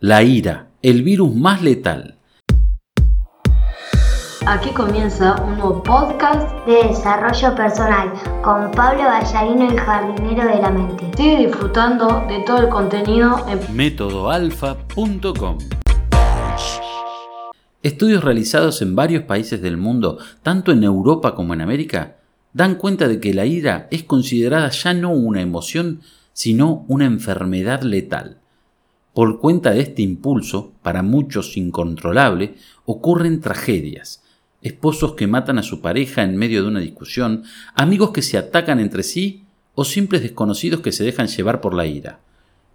La 0.00 0.22
ira, 0.22 0.68
el 0.82 1.02
virus 1.02 1.34
más 1.34 1.62
letal. 1.62 2.18
Aquí 4.46 4.68
comienza 4.74 5.40
un 5.42 5.56
nuevo 5.56 5.82
podcast 5.82 6.66
de 6.66 6.88
desarrollo 6.88 7.54
personal 7.54 8.12
con 8.42 8.70
Pablo 8.72 9.04
Ballarino, 9.04 9.70
el 9.70 9.80
jardinero 9.80 10.48
de 10.48 10.60
la 10.60 10.70
mente. 10.70 11.10
Sigue 11.16 11.46
disfrutando 11.46 12.26
de 12.28 12.40
todo 12.40 12.58
el 12.58 12.68
contenido 12.68 13.42
en 13.48 13.74
métodoalfa.com. 13.74 15.58
Estudios 17.82 18.22
realizados 18.22 18.82
en 18.82 18.94
varios 18.94 19.22
países 19.22 19.62
del 19.62 19.78
mundo, 19.78 20.18
tanto 20.42 20.72
en 20.72 20.84
Europa 20.84 21.34
como 21.34 21.54
en 21.54 21.62
América, 21.62 22.16
dan 22.52 22.74
cuenta 22.74 23.08
de 23.08 23.18
que 23.18 23.32
la 23.32 23.46
ira 23.46 23.88
es 23.90 24.02
considerada 24.02 24.68
ya 24.68 24.92
no 24.92 25.12
una 25.12 25.40
emoción, 25.40 26.02
sino 26.34 26.84
una 26.86 27.06
enfermedad 27.06 27.80
letal. 27.80 28.42
Por 29.16 29.40
cuenta 29.40 29.70
de 29.70 29.80
este 29.80 30.02
impulso, 30.02 30.74
para 30.82 31.02
muchos 31.02 31.56
incontrolable, 31.56 32.56
ocurren 32.84 33.40
tragedias. 33.40 34.22
Esposos 34.60 35.14
que 35.14 35.26
matan 35.26 35.58
a 35.58 35.62
su 35.62 35.80
pareja 35.80 36.22
en 36.22 36.36
medio 36.36 36.60
de 36.60 36.68
una 36.68 36.80
discusión, 36.80 37.44
amigos 37.74 38.10
que 38.10 38.20
se 38.20 38.36
atacan 38.36 38.78
entre 38.78 39.02
sí 39.02 39.44
o 39.74 39.86
simples 39.86 40.20
desconocidos 40.20 40.82
que 40.82 40.92
se 40.92 41.02
dejan 41.02 41.28
llevar 41.28 41.62
por 41.62 41.72
la 41.72 41.86
ira. 41.86 42.20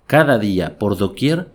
Cada 0.07 0.39
día, 0.39 0.79
por 0.79 0.97
doquier, 0.97 1.49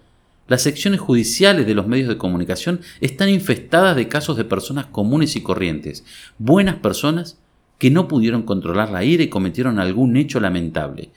las 0.46 0.62
secciones 0.62 1.00
judiciales 1.00 1.66
de 1.66 1.74
los 1.74 1.88
medios 1.88 2.08
de 2.08 2.16
comunicación 2.16 2.80
están 3.00 3.28
infestadas 3.28 3.96
de 3.96 4.06
casos 4.06 4.36
de 4.36 4.44
personas 4.44 4.86
comunes 4.86 5.34
y 5.34 5.42
corrientes, 5.42 6.04
buenas 6.38 6.76
personas 6.76 7.40
que 7.78 7.90
no 7.90 8.06
pudieron 8.06 8.44
controlar 8.44 8.92
la 8.92 9.02
ira 9.02 9.24
y 9.24 9.30
cometieron 9.30 9.80
algún 9.80 10.16
hecho 10.16 10.38
lamentable, 10.38 11.10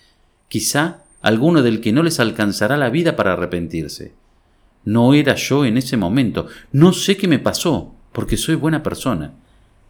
quizá 0.48 1.04
alguno 1.21 1.61
del 1.61 1.81
que 1.81 1.91
no 1.91 2.03
les 2.03 2.19
alcanzará 2.19 2.77
la 2.77 2.89
vida 2.89 3.15
para 3.15 3.33
arrepentirse. 3.33 4.13
No 4.85 5.13
era 5.13 5.35
yo 5.35 5.65
en 5.65 5.77
ese 5.77 5.97
momento, 5.97 6.47
no 6.71 6.93
sé 6.93 7.17
qué 7.17 7.27
me 7.27 7.39
pasó, 7.39 7.93
porque 8.11 8.37
soy 8.37 8.55
buena 8.55 8.81
persona. 8.81 9.34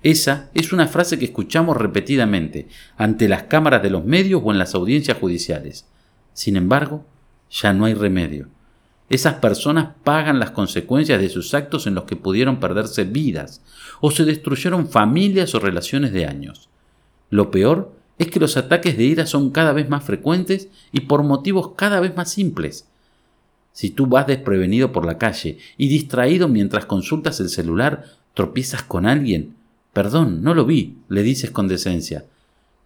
Esa 0.02 0.50
es 0.54 0.72
una 0.72 0.88
frase 0.88 1.20
que 1.20 1.26
escuchamos 1.26 1.78
repetidamente 1.78 2.68
ante 2.98 3.28
las 3.28 3.44
cámaras 3.44 3.84
de 3.84 3.90
los 3.90 4.06
medios 4.06 4.42
o 4.44 4.52
en 4.52 4.58
las 4.58 4.74
audiencias 4.74 5.18
judiciales. 5.18 5.88
Sin 6.34 6.56
embargo, 6.56 7.06
ya 7.52 7.74
no 7.74 7.86
hay 7.86 7.94
remedio. 7.94 8.48
Esas 9.10 9.36
personas 9.36 9.90
pagan 10.04 10.40
las 10.40 10.52
consecuencias 10.52 11.20
de 11.20 11.30
sus 11.30 11.54
actos 11.54 11.88
en 11.88 11.96
los 11.96 12.06
que 12.06 12.16
pudieron 12.16 12.60
perderse 12.60 13.04
vidas 13.04 13.62
o 14.02 14.12
se 14.12 14.24
destruyeron 14.24 14.88
familias 14.88 15.54
o 15.56 15.60
relaciones 15.60 16.14
de 16.14 16.28
años. 16.28 16.70
Lo 17.30 17.52
peor 17.52 17.99
es 18.20 18.30
que 18.30 18.40
los 18.40 18.58
ataques 18.58 18.98
de 18.98 19.06
ira 19.06 19.26
son 19.26 19.50
cada 19.50 19.74
vez 19.74 19.90
más 19.90 20.04
frecuentes 20.04 20.70
y 20.92 21.02
por 21.02 21.24
motivos 21.24 21.72
cada 21.76 22.00
vez 22.00 22.16
más 22.16 22.30
simples. 22.30 22.88
Si 23.72 23.90
tú 23.90 24.08
vas 24.08 24.28
desprevenido 24.28 24.92
por 24.92 25.06
la 25.06 25.18
calle 25.18 25.58
y 25.78 25.88
distraído 25.88 26.50
mientras 26.50 26.86
consultas 26.86 27.40
el 27.40 27.50
celular, 27.50 28.06
tropiezas 28.34 28.84
con 28.84 29.06
alguien, 29.06 29.56
perdón, 29.94 30.44
no 30.44 30.54
lo 30.54 30.66
vi, 30.66 30.98
le 31.08 31.24
dices 31.24 31.50
con 31.50 31.68
decencia. 31.68 32.26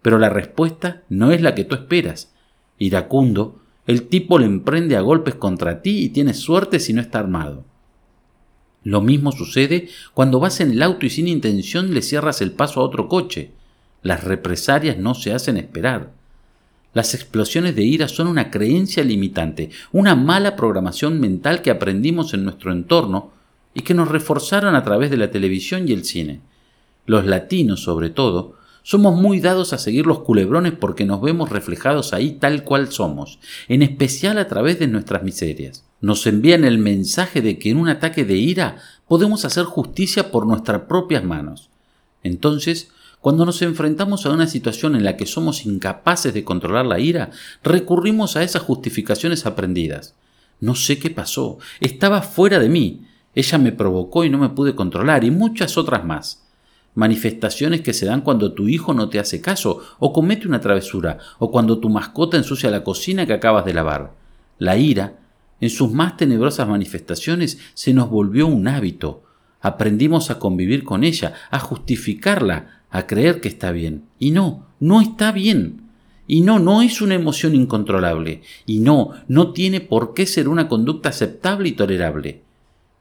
Pero 0.02 0.18
la 0.18 0.30
respuesta 0.30 1.02
no 1.08 1.32
es 1.32 1.42
la 1.42 1.54
que 1.54 1.64
tú 1.64 1.74
esperas. 1.74 2.32
Iracundo, 2.78 3.60
el 3.86 4.04
tipo 4.04 4.38
le 4.38 4.46
emprende 4.46 4.96
a 4.96 5.00
golpes 5.00 5.34
contra 5.34 5.82
ti 5.82 6.04
y 6.04 6.10
tienes 6.10 6.38
suerte 6.38 6.78
si 6.78 6.92
no 6.92 7.00
está 7.00 7.18
armado. 7.18 7.64
Lo 8.84 9.00
mismo 9.00 9.32
sucede 9.32 9.88
cuando 10.12 10.38
vas 10.38 10.60
en 10.60 10.70
el 10.70 10.82
auto 10.82 11.06
y 11.06 11.10
sin 11.10 11.26
intención 11.26 11.92
le 11.92 12.02
cierras 12.02 12.40
el 12.40 12.52
paso 12.52 12.80
a 12.80 12.84
otro 12.84 13.08
coche. 13.08 13.50
Las 14.04 14.22
represalias 14.22 14.98
no 14.98 15.14
se 15.14 15.32
hacen 15.32 15.56
esperar. 15.56 16.12
Las 16.92 17.14
explosiones 17.14 17.74
de 17.74 17.84
ira 17.84 18.06
son 18.06 18.28
una 18.28 18.50
creencia 18.50 19.02
limitante, 19.02 19.70
una 19.92 20.14
mala 20.14 20.56
programación 20.56 21.18
mental 21.18 21.62
que 21.62 21.70
aprendimos 21.70 22.34
en 22.34 22.44
nuestro 22.44 22.70
entorno 22.70 23.32
y 23.72 23.80
que 23.80 23.94
nos 23.94 24.08
reforzaron 24.08 24.76
a 24.76 24.84
través 24.84 25.10
de 25.10 25.16
la 25.16 25.30
televisión 25.30 25.88
y 25.88 25.92
el 25.92 26.04
cine. 26.04 26.40
Los 27.06 27.24
latinos, 27.24 27.82
sobre 27.82 28.10
todo, 28.10 28.56
somos 28.82 29.18
muy 29.18 29.40
dados 29.40 29.72
a 29.72 29.78
seguir 29.78 30.06
los 30.06 30.18
culebrones 30.20 30.74
porque 30.74 31.06
nos 31.06 31.22
vemos 31.22 31.48
reflejados 31.48 32.12
ahí 32.12 32.32
tal 32.32 32.62
cual 32.62 32.92
somos, 32.92 33.38
en 33.68 33.80
especial 33.80 34.36
a 34.36 34.48
través 34.48 34.78
de 34.78 34.86
nuestras 34.86 35.22
miserias. 35.22 35.86
Nos 36.02 36.26
envían 36.26 36.64
el 36.64 36.76
mensaje 36.76 37.40
de 37.40 37.58
que 37.58 37.70
en 37.70 37.78
un 37.78 37.88
ataque 37.88 38.26
de 38.26 38.36
ira 38.36 38.76
podemos 39.08 39.46
hacer 39.46 39.64
justicia 39.64 40.30
por 40.30 40.46
nuestras 40.46 40.82
propias 40.82 41.24
manos. 41.24 41.70
Entonces, 42.22 42.90
cuando 43.24 43.46
nos 43.46 43.62
enfrentamos 43.62 44.26
a 44.26 44.30
una 44.32 44.46
situación 44.46 44.94
en 44.94 45.02
la 45.02 45.16
que 45.16 45.24
somos 45.24 45.64
incapaces 45.64 46.34
de 46.34 46.44
controlar 46.44 46.84
la 46.84 47.00
ira, 47.00 47.30
recurrimos 47.62 48.36
a 48.36 48.42
esas 48.42 48.60
justificaciones 48.60 49.46
aprendidas. 49.46 50.14
No 50.60 50.74
sé 50.74 50.98
qué 50.98 51.08
pasó, 51.08 51.56
estaba 51.80 52.20
fuera 52.20 52.58
de 52.58 52.68
mí, 52.68 53.06
ella 53.34 53.56
me 53.56 53.72
provocó 53.72 54.24
y 54.24 54.28
no 54.28 54.36
me 54.36 54.50
pude 54.50 54.74
controlar, 54.74 55.24
y 55.24 55.30
muchas 55.30 55.78
otras 55.78 56.04
más. 56.04 56.44
Manifestaciones 56.94 57.80
que 57.80 57.94
se 57.94 58.04
dan 58.04 58.20
cuando 58.20 58.52
tu 58.52 58.68
hijo 58.68 58.92
no 58.92 59.08
te 59.08 59.18
hace 59.18 59.40
caso, 59.40 59.80
o 59.98 60.12
comete 60.12 60.46
una 60.46 60.60
travesura, 60.60 61.16
o 61.38 61.50
cuando 61.50 61.78
tu 61.78 61.88
mascota 61.88 62.36
ensucia 62.36 62.70
la 62.70 62.84
cocina 62.84 63.24
que 63.24 63.32
acabas 63.32 63.64
de 63.64 63.72
lavar. 63.72 64.12
La 64.58 64.76
ira, 64.76 65.16
en 65.62 65.70
sus 65.70 65.90
más 65.90 66.18
tenebrosas 66.18 66.68
manifestaciones, 66.68 67.56
se 67.72 67.94
nos 67.94 68.10
volvió 68.10 68.46
un 68.46 68.68
hábito. 68.68 69.22
Aprendimos 69.62 70.30
a 70.30 70.38
convivir 70.38 70.84
con 70.84 71.04
ella, 71.04 71.32
a 71.50 71.58
justificarla, 71.58 72.82
a 72.94 73.08
creer 73.08 73.40
que 73.40 73.48
está 73.48 73.72
bien. 73.72 74.04
Y 74.20 74.30
no, 74.30 74.66
no 74.78 75.00
está 75.00 75.32
bien. 75.32 75.80
Y 76.28 76.42
no, 76.42 76.60
no 76.60 76.80
es 76.80 77.02
una 77.02 77.16
emoción 77.16 77.56
incontrolable. 77.56 78.42
Y 78.66 78.78
no, 78.78 79.10
no 79.26 79.50
tiene 79.50 79.80
por 79.80 80.14
qué 80.14 80.26
ser 80.26 80.48
una 80.48 80.68
conducta 80.68 81.08
aceptable 81.08 81.70
y 81.70 81.72
tolerable. 81.72 82.42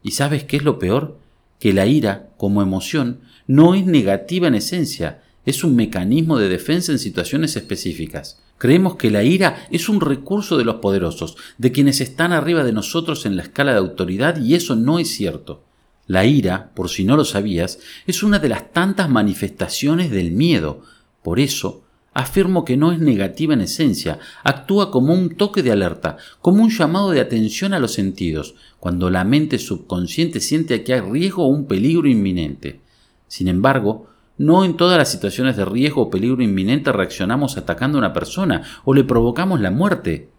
¿Y 0.01 0.11
sabes 0.11 0.45
qué 0.45 0.57
es 0.57 0.63
lo 0.63 0.79
peor? 0.79 1.19
Que 1.59 1.73
la 1.73 1.85
ira, 1.85 2.31
como 2.37 2.63
emoción, 2.63 3.19
no 3.45 3.75
es 3.75 3.85
negativa 3.85 4.47
en 4.47 4.55
esencia, 4.55 5.21
es 5.45 5.63
un 5.63 5.75
mecanismo 5.75 6.39
de 6.39 6.49
defensa 6.49 6.91
en 6.91 6.97
situaciones 6.97 7.55
específicas. 7.55 8.41
Creemos 8.57 8.95
que 8.95 9.11
la 9.11 9.23
ira 9.23 9.67
es 9.69 9.89
un 9.89 10.01
recurso 10.01 10.57
de 10.57 10.65
los 10.65 10.77
poderosos, 10.77 11.37
de 11.59 11.71
quienes 11.71 12.01
están 12.01 12.31
arriba 12.31 12.63
de 12.63 12.73
nosotros 12.73 13.27
en 13.27 13.35
la 13.35 13.43
escala 13.43 13.73
de 13.73 13.77
autoridad, 13.77 14.41
y 14.41 14.55
eso 14.55 14.75
no 14.75 14.97
es 14.97 15.09
cierto. 15.09 15.61
La 16.07 16.25
ira, 16.25 16.71
por 16.75 16.89
si 16.89 17.05
no 17.05 17.15
lo 17.15 17.25
sabías, 17.25 17.79
es 18.05 18.23
una 18.23 18.39
de 18.39 18.49
las 18.49 18.71
tantas 18.71 19.09
manifestaciones 19.09 20.11
del 20.11 20.31
miedo. 20.31 20.81
Por 21.21 21.39
eso, 21.39 21.83
afirmo 22.13 22.65
que 22.65 22.77
no 22.77 22.91
es 22.91 22.99
negativa 22.99 23.53
en 23.53 23.61
esencia, 23.61 24.19
actúa 24.43 24.91
como 24.91 25.13
un 25.13 25.35
toque 25.35 25.63
de 25.63 25.71
alerta, 25.71 26.17
como 26.41 26.63
un 26.63 26.69
llamado 26.69 27.11
de 27.11 27.21
atención 27.21 27.73
a 27.73 27.79
los 27.79 27.93
sentidos, 27.93 28.55
cuando 28.79 29.09
la 29.09 29.23
mente 29.23 29.57
subconsciente 29.57 30.39
siente 30.39 30.83
que 30.83 30.93
hay 30.93 31.01
riesgo 31.01 31.45
o 31.45 31.47
un 31.47 31.65
peligro 31.65 32.07
inminente. 32.07 32.81
Sin 33.27 33.47
embargo, 33.47 34.07
no 34.37 34.65
en 34.65 34.75
todas 34.75 34.97
las 34.97 35.09
situaciones 35.09 35.55
de 35.55 35.65
riesgo 35.65 36.03
o 36.03 36.09
peligro 36.09 36.43
inminente 36.43 36.91
reaccionamos 36.91 37.57
atacando 37.57 37.97
a 37.97 37.99
una 37.99 38.13
persona 38.13 38.63
o 38.83 38.93
le 38.93 39.03
provocamos 39.03 39.61
la 39.61 39.71
muerte. 39.71 40.29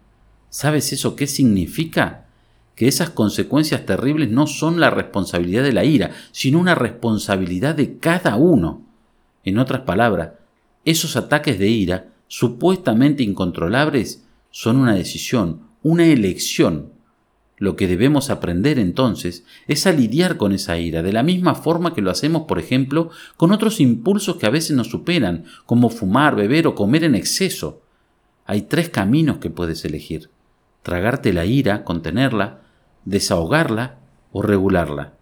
¿Sabes 0.49 0.93
eso 0.93 1.15
qué 1.15 1.27
significa? 1.27 2.24
Que 2.75 2.87
esas 2.87 3.09
consecuencias 3.09 3.85
terribles 3.85 4.29
no 4.29 4.47
son 4.47 4.79
la 4.79 4.89
responsabilidad 4.89 5.63
de 5.63 5.73
la 5.73 5.85
ira, 5.85 6.11
sino 6.31 6.59
una 6.59 6.75
responsabilidad 6.75 7.75
de 7.75 7.97
cada 7.97 8.35
uno. 8.35 8.83
En 9.43 9.57
otras 9.59 9.81
palabras, 9.81 10.31
esos 10.83 11.15
ataques 11.15 11.57
de 11.57 11.69
ira, 11.69 12.07
supuestamente 12.27 13.23
incontrolables, 13.23 14.25
son 14.51 14.77
una 14.77 14.93
decisión, 14.93 15.61
una 15.83 16.05
elección. 16.05 16.91
Lo 17.57 17.77
que 17.77 17.87
debemos 17.87 18.29
aprender 18.29 18.79
entonces 18.79 19.45
es 19.67 19.87
a 19.87 19.93
lidiar 19.93 20.35
con 20.35 20.51
esa 20.51 20.77
ira, 20.77 21.01
de 21.03 21.13
la 21.13 21.23
misma 21.23 21.55
forma 21.55 21.93
que 21.93 22.01
lo 22.01 22.11
hacemos, 22.11 22.43
por 22.43 22.59
ejemplo, 22.59 23.09
con 23.37 23.53
otros 23.53 23.79
impulsos 23.79 24.35
que 24.35 24.45
a 24.45 24.49
veces 24.49 24.75
nos 24.75 24.89
superan, 24.89 25.45
como 25.65 25.89
fumar, 25.89 26.35
beber 26.35 26.67
o 26.67 26.75
comer 26.75 27.05
en 27.05 27.15
exceso. 27.15 27.81
Hay 28.45 28.63
tres 28.63 28.89
caminos 28.89 29.37
que 29.37 29.49
puedes 29.49 29.85
elegir. 29.85 30.29
Tragarte 30.83 31.31
la 31.31 31.45
ira, 31.45 31.83
contenerla, 31.83 32.64
desahogarla 33.05 33.99
o 34.31 34.41
regularla. 34.41 35.13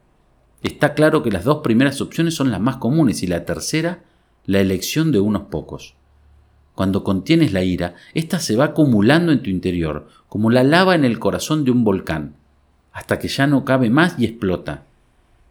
Está 0.63 0.93
claro 0.93 1.21
que 1.21 1.31
las 1.31 1.43
dos 1.43 1.59
primeras 1.61 2.01
opciones 2.01 2.35
son 2.35 2.49
las 2.49 2.61
más 2.61 2.77
comunes 2.77 3.21
y 3.21 3.27
la 3.27 3.45
tercera, 3.45 4.03
la 4.45 4.61
elección 4.61 5.11
de 5.11 5.19
unos 5.19 5.43
pocos. 5.43 5.95
Cuando 6.73 7.03
contienes 7.03 7.53
la 7.53 7.63
ira, 7.63 7.95
ésta 8.13 8.39
se 8.39 8.55
va 8.55 8.65
acumulando 8.65 9.31
en 9.31 9.43
tu 9.43 9.49
interior, 9.49 10.07
como 10.27 10.49
la 10.49 10.63
lava 10.63 10.95
en 10.95 11.05
el 11.05 11.19
corazón 11.19 11.65
de 11.65 11.71
un 11.71 11.83
volcán, 11.83 12.35
hasta 12.93 13.19
que 13.19 13.27
ya 13.27 13.45
no 13.45 13.65
cabe 13.65 13.89
más 13.89 14.15
y 14.17 14.25
explota. 14.25 14.85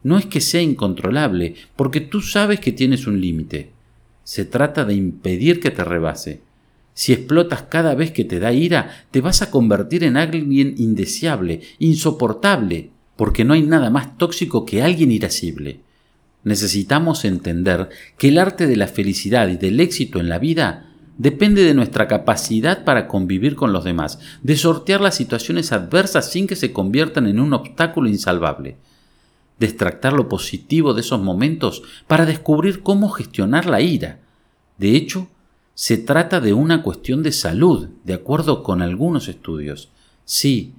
No 0.03 0.19
es 0.19 0.27
que 0.27 0.41
sea 0.41 0.63
incontrolable, 0.63 1.55
porque 1.77 2.01
tú 2.01 2.23
sabes 2.23 2.59
que 2.59 2.73
tienes 2.73 3.07
un 3.07 3.21
límite. 3.21 3.71
Se 4.25 4.45
trata 4.45 4.85
de 4.85 4.95
impedir 4.95 5.61
que 5.61 5.71
te 5.71 5.85
rebase. 5.85 6.43
Si 6.95 7.13
explotas 7.13 7.63
cada 7.63 7.95
vez 7.95 8.11
que 8.11 8.25
te 8.25 8.39
da 8.39 8.53
ira, 8.53 9.07
te 9.11 9.21
vas 9.21 9.43
a 9.43 9.51
convertir 9.51 10.05
en 10.05 10.17
alguien 10.17 10.75
indeseable, 10.77 11.63
insoportable, 11.79 12.91
porque 13.17 13.45
no 13.45 13.55
hay 13.55 13.63
nada 13.63 13.91
más 13.91 14.19
tóxico 14.19 14.67
que 14.67 14.83
alguien 14.83 15.11
irascible. 15.11 15.81
Necesitamos 16.45 17.25
entender 17.25 17.89
que 18.19 18.29
el 18.29 18.39
arte 18.39 18.67
de 18.67 18.77
la 18.77 18.89
felicidad 18.89 19.49
y 19.49 19.57
del 19.57 19.81
éxito 19.81 20.19
en 20.19 20.29
la 20.29 20.39
vida 20.39 20.89
depende 21.19 21.63
de 21.63 21.75
nuestra 21.75 22.09
capacidad 22.09 22.85
para 22.85 23.07
convivir 23.07 23.55
con 23.55 23.73
los 23.73 23.85
demás, 23.85 24.19
de 24.43 24.57
sortear 24.57 25.01
las 25.01 25.15
situaciones 25.15 25.73
adversas 25.73 26.31
sin 26.31 26.47
que 26.47 26.57
se 26.57 26.73
conviertan 26.73 27.27
en 27.27 27.39
un 27.39 27.53
obstáculo 27.53 28.09
insalvable, 28.09 28.77
de 29.59 29.67
extractar 29.67 30.15
lo 30.15 30.29
positivo 30.29 30.95
de 30.95 31.03
esos 31.03 31.23
momentos 31.23 31.83
para 32.09 32.27
descubrir 32.27 32.83
cómo 32.83 33.11
gestionar 33.11 33.67
la 33.67 33.81
ira. 33.81 34.19
De 34.79 34.97
hecho, 34.97 35.29
se 35.75 35.97
trata 35.97 36.41
de 36.41 36.53
una 36.53 36.83
cuestión 36.83 37.23
de 37.23 37.33
salud, 37.33 37.89
de 38.05 38.15
acuerdo 38.15 38.63
con 38.63 38.83
algunos 38.83 39.29
estudios. 39.29 39.89
Sí, 40.25 40.75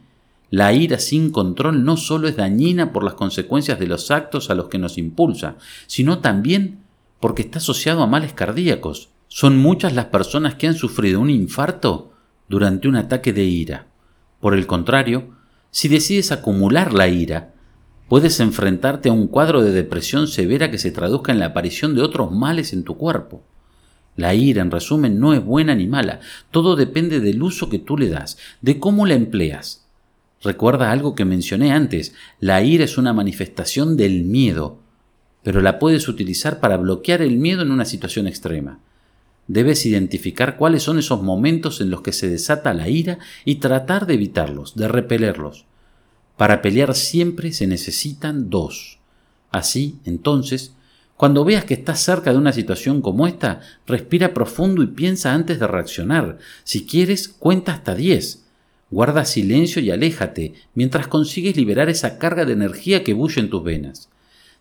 la 0.52 0.72
ira 0.72 1.00
sin 1.00 1.32
control 1.32 1.84
no 1.84 1.98
solo 1.98 2.28
es 2.28 2.36
dañina 2.36 2.94
por 2.94 3.04
las 3.04 3.16
consecuencias 3.16 3.80
de 3.80 3.88
los 3.88 4.12
actos 4.12 4.50
a 4.52 4.56
los 4.56 4.68
que 4.68 4.78
nos 4.78 5.00
impulsa, 5.00 5.56
sino 5.88 6.20
también 6.20 6.84
porque 7.20 7.42
está 7.42 7.58
asociado 7.58 8.04
a 8.04 8.08
males 8.08 8.34
cardíacos. 8.34 9.10
Son 9.28 9.58
muchas 9.58 9.94
las 9.94 10.06
personas 10.06 10.56
que 10.56 10.68
han 10.68 10.76
sufrido 10.76 11.20
un 11.20 11.32
infarto 11.32 12.12
durante 12.48 12.88
un 12.88 12.96
ataque 12.96 13.34
de 13.34 13.46
ira. 13.46 13.88
Por 14.40 14.54
el 14.54 14.68
contrario, 14.68 15.30
si 15.72 15.88
decides 15.88 16.32
acumular 16.32 16.94
la 16.94 17.08
ira, 17.08 17.56
puedes 18.08 18.40
enfrentarte 18.40 19.10
a 19.10 19.14
un 19.14 19.28
cuadro 19.28 19.64
de 19.64 19.72
depresión 19.72 20.28
severa 20.28 20.70
que 20.70 20.78
se 20.78 20.92
traduzca 20.92 21.32
en 21.32 21.40
la 21.40 21.48
aparición 21.48 21.96
de 21.96 22.04
otros 22.04 22.32
males 22.32 22.74
en 22.74 22.84
tu 22.84 22.96
cuerpo. 22.96 23.42
La 24.16 24.36
ira, 24.36 24.62
en 24.62 24.72
resumen, 24.72 25.20
no 25.20 25.34
es 25.34 25.44
buena 25.44 25.76
ni 25.76 25.88
mala, 25.88 26.20
todo 26.52 26.76
depende 26.76 27.20
del 27.20 27.42
uso 27.42 27.70
que 27.70 27.80
tú 27.80 27.98
le 27.98 28.10
das, 28.10 28.38
de 28.62 28.80
cómo 28.80 29.06
la 29.06 29.16
empleas. 29.16 29.86
Recuerda 30.44 30.92
algo 30.92 31.16
que 31.16 31.26
mencioné 31.26 31.72
antes, 31.72 32.14
la 32.40 32.62
ira 32.64 32.84
es 32.84 32.98
una 32.98 33.14
manifestación 33.14 33.98
del 33.98 34.24
miedo, 34.24 34.78
pero 35.42 35.62
la 35.62 35.80
puedes 35.80 36.08
utilizar 36.08 36.60
para 36.60 36.78
bloquear 36.78 37.22
el 37.22 37.38
miedo 37.38 37.62
en 37.62 37.72
una 37.72 37.86
situación 37.86 38.28
extrema. 38.28 38.80
Debes 39.48 39.86
identificar 39.86 40.58
cuáles 40.58 40.84
son 40.84 41.00
esos 41.00 41.22
momentos 41.22 41.82
en 41.82 41.90
los 41.90 42.02
que 42.02 42.14
se 42.14 42.30
desata 42.30 42.74
la 42.74 42.88
ira 42.88 43.20
y 43.44 43.56
tratar 43.56 44.06
de 44.06 44.14
evitarlos, 44.14 44.76
de 44.76 44.88
repelerlos. 44.88 45.66
Para 46.38 46.62
pelear 46.62 46.96
siempre 46.96 47.52
se 47.52 47.68
necesitan 47.68 48.50
dos. 48.50 49.00
Así, 49.52 50.00
entonces, 50.06 50.76
cuando 51.18 51.46
veas 51.46 51.66
que 51.66 51.74
estás 51.74 52.02
cerca 52.02 52.32
de 52.32 52.38
una 52.38 52.54
situación 52.54 53.02
como 53.02 53.28
esta, 53.28 53.62
respira 53.88 54.34
profundo 54.34 54.84
y 54.84 54.88
piensa 54.88 55.34
antes 55.34 55.60
de 55.60 55.68
reaccionar. 55.68 56.38
Si 56.64 56.86
quieres, 56.86 57.28
cuenta 57.28 57.74
hasta 57.74 57.96
diez 57.96 58.44
Guarda 58.94 59.26
silencio 59.26 59.82
y 59.82 59.90
aléjate 59.90 60.54
mientras 60.76 61.08
consigues 61.08 61.58
liberar 61.58 61.90
esa 61.90 62.20
carga 62.20 62.46
de 62.46 62.54
energía 62.54 63.04
que 63.04 63.16
bulle 63.16 63.42
en 63.42 63.50
tus 63.50 63.64
venas. 63.64 64.10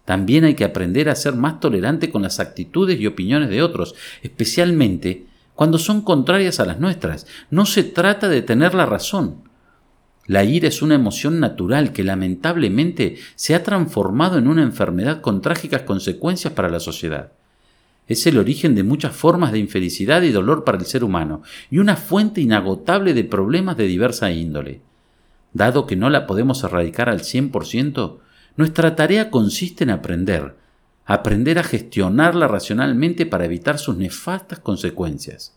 También 0.07 0.45
hay 0.45 0.55
que 0.55 0.65
aprender 0.65 1.11
a 1.11 1.15
ser 1.17 1.35
más 1.35 1.61
tolerante 1.61 2.11
con 2.11 2.23
las 2.23 2.41
actitudes 2.41 2.99
y 2.99 3.07
opiniones 3.07 3.51
de 3.51 3.61
otros, 3.61 3.95
especialmente 4.23 5.27
cuando 5.55 5.77
son 5.77 6.01
contrarias 6.01 6.61
a 6.61 6.65
las 6.65 6.81
nuestras. 6.81 7.27
No 7.51 7.67
se 7.67 7.85
trata 7.85 8.31
de 8.31 8.41
tener 8.41 8.73
la 8.73 8.87
razón. 8.87 9.37
La 10.27 10.45
ira 10.45 10.69
es 10.69 10.83
una 10.83 10.95
emoción 10.95 11.41
natural 11.41 11.93
que 11.93 12.05
lamentablemente 12.05 13.17
se 13.35 13.57
ha 13.57 13.65
transformado 13.65 14.39
en 14.39 14.47
una 14.47 14.63
enfermedad 14.63 15.21
con 15.21 15.43
trágicas 15.43 15.83
consecuencias 15.83 16.53
para 16.53 16.71
la 16.71 16.79
sociedad. 16.79 17.33
Es 18.07 18.27
el 18.27 18.39
origen 18.39 18.75
de 18.75 18.85
muchas 18.85 19.17
formas 19.17 19.53
de 19.53 19.59
infelicidad 19.59 20.23
y 20.23 20.31
dolor 20.31 20.65
para 20.65 20.79
el 20.79 20.87
ser 20.87 21.03
humano, 21.03 21.43
y 21.71 21.79
una 21.79 21.97
fuente 21.97 22.41
inagotable 22.41 23.15
de 23.15 23.25
problemas 23.25 23.77
de 23.77 23.87
diversa 23.87 24.31
índole. 24.31 24.81
Dado 25.53 25.87
que 25.87 25.97
no 25.97 26.09
la 26.09 26.27
podemos 26.27 26.63
erradicar 26.63 27.09
al 27.09 27.21
100%, 27.21 28.19
nuestra 28.57 28.95
tarea 28.95 29.31
consiste 29.31 29.85
en 29.85 29.91
aprender, 29.91 30.57
aprender 31.05 31.59
a 31.59 31.65
gestionarla 31.65 32.49
racionalmente 32.49 33.27
para 33.27 33.45
evitar 33.45 33.79
sus 33.79 33.97
nefastas 33.97 34.61
consecuencias. 34.61 35.55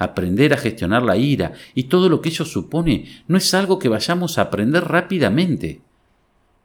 Aprender 0.00 0.54
a 0.54 0.56
gestionar 0.56 1.02
la 1.02 1.18
ira 1.18 1.52
y 1.74 1.84
todo 1.84 2.08
lo 2.08 2.22
que 2.22 2.30
ello 2.30 2.46
supone 2.46 3.04
no 3.28 3.36
es 3.36 3.52
algo 3.52 3.78
que 3.78 3.90
vayamos 3.90 4.38
a 4.38 4.42
aprender 4.42 4.84
rápidamente. 4.84 5.82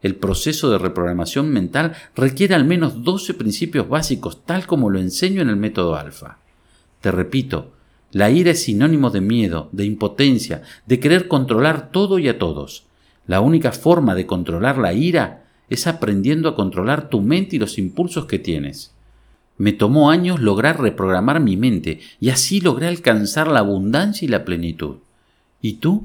El 0.02 0.16
proceso 0.16 0.72
de 0.72 0.78
reprogramación 0.78 1.50
mental 1.50 1.98
requiere 2.16 2.56
al 2.56 2.64
menos 2.64 3.04
12 3.04 3.34
principios 3.34 3.90
básicos, 3.90 4.46
tal 4.46 4.66
como 4.66 4.90
lo 4.90 5.00
enseño 5.00 5.42
en 5.42 5.50
el 5.50 5.58
método 5.58 5.98
alfa. 5.98 6.38
Te 7.02 7.12
repito, 7.12 7.74
la 8.14 8.32
ira 8.32 8.52
es 8.52 8.64
sinónimo 8.64 9.10
de 9.10 9.20
miedo, 9.20 9.68
de 9.74 9.84
impotencia, 9.84 10.62
de 10.86 11.02
querer 11.02 11.28
controlar 11.28 11.92
todo 11.92 12.20
y 12.20 12.30
a 12.30 12.40
todos. 12.40 12.86
La 13.28 13.42
única 13.42 13.74
forma 13.74 14.16
de 14.16 14.26
controlar 14.26 14.78
la 14.78 14.94
ira 14.94 15.44
es 15.70 15.88
aprendiendo 15.88 16.48
a 16.48 16.56
controlar 16.56 17.10
tu 17.10 17.20
mente 17.20 17.58
y 17.58 17.60
los 17.60 17.78
impulsos 17.78 18.28
que 18.28 18.40
tienes. 18.40 18.95
Me 19.58 19.72
tomó 19.72 20.10
años 20.10 20.42
lograr 20.42 20.82
reprogramar 20.82 21.40
mi 21.40 21.56
mente 21.56 22.00
y 22.20 22.30
así 22.30 22.60
logré 22.60 22.88
alcanzar 22.88 23.48
la 23.48 23.60
abundancia 23.60 24.26
y 24.26 24.30
la 24.30 24.44
plenitud. 24.44 24.98
¿Y 25.62 25.76
tú? 25.76 26.04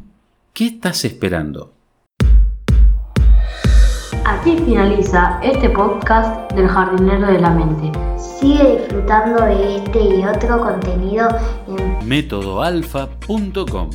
¿Qué 0.52 0.67
estás 0.67 1.05
esperando? 1.05 1.73
Aquí 4.25 4.56
finaliza 4.64 5.41
este 5.43 5.69
podcast 5.70 6.52
del 6.52 6.69
jardinero 6.69 7.26
de 7.26 7.41
la 7.41 7.50
mente. 7.50 7.91
Sigue 8.17 8.79
disfrutando 8.79 9.44
de 9.44 9.79
este 9.79 10.00
y 10.00 10.25
otro 10.25 10.61
contenido 10.61 11.29
en 11.67 12.08
métodoalfa.com. 12.08 13.91